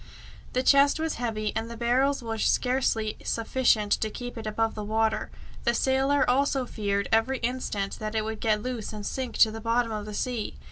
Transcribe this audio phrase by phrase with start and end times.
[0.53, 5.29] The chest was heavy, and the barrels were scarcely sufficient to keep it above water.
[5.63, 9.61] The sailor also feared every instant that it would get loose and sink to the
[9.61, 10.55] bottom of the sea.